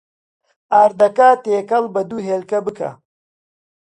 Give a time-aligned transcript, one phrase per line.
[0.73, 2.89] ئاردەکە تێکەڵ بە دوو هێلکە بکە.